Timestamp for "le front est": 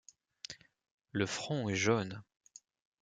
1.11-1.75